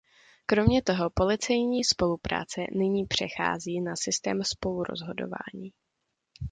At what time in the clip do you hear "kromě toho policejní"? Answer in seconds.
0.45-1.83